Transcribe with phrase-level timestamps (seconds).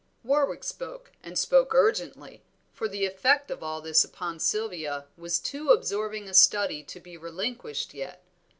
[0.23, 2.41] Warwick spoke, and spoke urgently,
[2.73, 7.17] for the effect of all this upon Sylvia was too absorbing a study to be
[7.17, 8.23] relinquished yet.